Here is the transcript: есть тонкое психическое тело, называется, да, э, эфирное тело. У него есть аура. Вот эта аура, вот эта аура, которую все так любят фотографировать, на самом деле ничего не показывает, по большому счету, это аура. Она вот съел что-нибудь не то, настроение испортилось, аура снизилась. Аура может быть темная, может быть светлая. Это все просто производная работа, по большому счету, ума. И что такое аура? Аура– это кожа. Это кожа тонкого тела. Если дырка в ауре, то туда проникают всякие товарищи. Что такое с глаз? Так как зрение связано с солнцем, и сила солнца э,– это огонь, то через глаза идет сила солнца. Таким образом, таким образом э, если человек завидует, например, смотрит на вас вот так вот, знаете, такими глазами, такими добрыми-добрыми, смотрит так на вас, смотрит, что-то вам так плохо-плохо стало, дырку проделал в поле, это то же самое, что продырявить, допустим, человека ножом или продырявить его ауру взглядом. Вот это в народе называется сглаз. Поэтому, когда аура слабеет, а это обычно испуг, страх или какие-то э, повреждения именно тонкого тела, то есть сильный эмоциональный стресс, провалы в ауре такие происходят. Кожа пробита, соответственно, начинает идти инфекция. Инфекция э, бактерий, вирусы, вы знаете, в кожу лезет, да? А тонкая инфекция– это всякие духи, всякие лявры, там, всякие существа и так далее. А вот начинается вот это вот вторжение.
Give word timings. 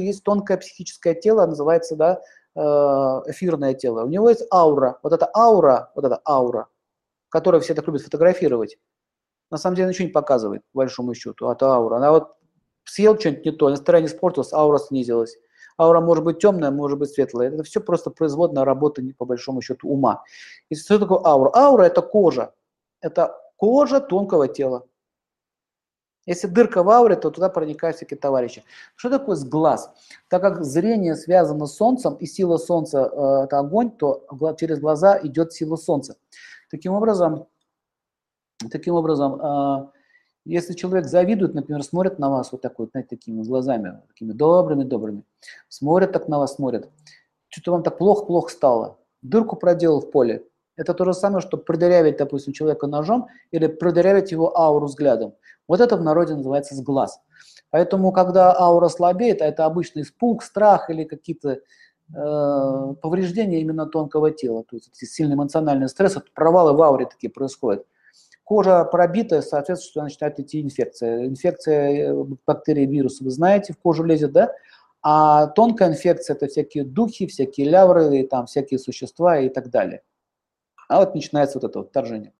есть 0.00 0.24
тонкое 0.24 0.56
психическое 0.56 1.14
тело, 1.14 1.46
называется, 1.46 1.96
да, 1.96 2.20
э, 2.54 2.60
эфирное 3.30 3.74
тело. 3.74 4.04
У 4.04 4.08
него 4.08 4.28
есть 4.28 4.46
аура. 4.52 4.98
Вот 5.02 5.12
эта 5.12 5.30
аура, 5.34 5.90
вот 5.94 6.04
эта 6.04 6.20
аура, 6.26 6.68
которую 7.28 7.60
все 7.60 7.74
так 7.74 7.86
любят 7.86 8.02
фотографировать, 8.02 8.78
на 9.50 9.58
самом 9.58 9.76
деле 9.76 9.88
ничего 9.88 10.06
не 10.06 10.12
показывает, 10.12 10.62
по 10.72 10.78
большому 10.78 11.14
счету, 11.14 11.50
это 11.50 11.66
аура. 11.66 11.96
Она 11.96 12.10
вот 12.10 12.36
съел 12.84 13.18
что-нибудь 13.18 13.44
не 13.44 13.52
то, 13.52 13.68
настроение 13.68 14.10
испортилось, 14.10 14.52
аура 14.52 14.78
снизилась. 14.78 15.36
Аура 15.78 16.00
может 16.00 16.24
быть 16.24 16.38
темная, 16.38 16.70
может 16.70 16.98
быть 16.98 17.10
светлая. 17.10 17.50
Это 17.50 17.64
все 17.64 17.80
просто 17.80 18.10
производная 18.10 18.64
работа, 18.64 19.02
по 19.18 19.24
большому 19.24 19.60
счету, 19.60 19.88
ума. 19.88 20.22
И 20.68 20.76
что 20.76 20.98
такое 20.98 21.20
аура? 21.24 21.50
Аура– 21.52 21.82
это 21.84 22.00
кожа. 22.00 22.54
Это 23.00 23.36
кожа 23.56 24.00
тонкого 24.00 24.46
тела. 24.46 24.86
Если 26.26 26.46
дырка 26.46 26.82
в 26.82 26.90
ауре, 26.90 27.16
то 27.16 27.30
туда 27.30 27.48
проникают 27.48 27.96
всякие 27.96 28.18
товарищи. 28.18 28.64
Что 28.96 29.10
такое 29.10 29.36
с 29.36 29.44
глаз? 29.44 29.92
Так 30.28 30.42
как 30.42 30.64
зрение 30.64 31.16
связано 31.16 31.66
с 31.66 31.76
солнцем, 31.76 32.14
и 32.14 32.26
сила 32.26 32.56
солнца 32.56 33.10
э,– 33.12 33.44
это 33.44 33.58
огонь, 33.58 33.90
то 33.90 34.26
через 34.58 34.80
глаза 34.80 35.18
идет 35.22 35.52
сила 35.52 35.76
солнца. 35.76 36.16
Таким 36.70 36.94
образом, 36.94 37.46
таким 38.70 38.94
образом 38.94 39.40
э, 39.40 39.88
если 40.44 40.74
человек 40.74 41.06
завидует, 41.06 41.54
например, 41.54 41.82
смотрит 41.82 42.18
на 42.18 42.28
вас 42.30 42.52
вот 42.52 42.60
так 42.60 42.78
вот, 42.78 42.90
знаете, 42.90 43.08
такими 43.16 43.42
глазами, 43.42 44.02
такими 44.08 44.32
добрыми-добрыми, 44.32 45.24
смотрит 45.68 46.12
так 46.12 46.28
на 46.28 46.38
вас, 46.38 46.56
смотрит, 46.56 46.88
что-то 47.48 47.72
вам 47.72 47.82
так 47.82 47.96
плохо-плохо 47.96 48.50
стало, 48.50 48.98
дырку 49.22 49.56
проделал 49.56 50.00
в 50.00 50.10
поле, 50.10 50.46
это 50.76 50.94
то 50.94 51.04
же 51.04 51.14
самое, 51.14 51.40
что 51.40 51.56
продырявить, 51.56 52.16
допустим, 52.16 52.52
человека 52.52 52.86
ножом 52.86 53.28
или 53.50 53.66
продырявить 53.66 54.32
его 54.32 54.56
ауру 54.58 54.86
взглядом. 54.86 55.34
Вот 55.68 55.80
это 55.80 55.96
в 55.96 56.02
народе 56.02 56.34
называется 56.34 56.74
сглаз. 56.74 57.20
Поэтому, 57.70 58.12
когда 58.12 58.56
аура 58.56 58.88
слабеет, 58.88 59.42
а 59.42 59.46
это 59.46 59.64
обычно 59.64 60.00
испуг, 60.00 60.42
страх 60.42 60.90
или 60.90 61.04
какие-то 61.04 61.58
э, 62.14 62.94
повреждения 63.02 63.60
именно 63.60 63.86
тонкого 63.86 64.30
тела, 64.30 64.62
то 64.62 64.76
есть 64.76 64.94
сильный 64.94 65.34
эмоциональный 65.34 65.88
стресс, 65.88 66.16
провалы 66.34 66.72
в 66.72 66.82
ауре 66.82 67.06
такие 67.06 67.30
происходят. 67.30 67.84
Кожа 68.44 68.84
пробита, 68.84 69.40
соответственно, 69.40 70.04
начинает 70.04 70.38
идти 70.38 70.60
инфекция. 70.60 71.26
Инфекция 71.26 72.12
э, 72.12 72.24
бактерий, 72.46 72.86
вирусы, 72.86 73.24
вы 73.24 73.30
знаете, 73.30 73.72
в 73.72 73.78
кожу 73.78 74.04
лезет, 74.04 74.32
да? 74.32 74.52
А 75.02 75.48
тонкая 75.48 75.88
инфекция– 75.90 76.34
это 76.36 76.46
всякие 76.46 76.84
духи, 76.84 77.26
всякие 77.26 77.68
лявры, 77.68 78.26
там, 78.26 78.46
всякие 78.46 78.78
существа 78.78 79.38
и 79.38 79.48
так 79.48 79.70
далее. 79.70 80.02
А 80.88 80.98
вот 80.98 81.14
начинается 81.14 81.58
вот 81.58 81.68
это 81.70 81.78
вот 81.80 81.88
вторжение. 81.90 82.32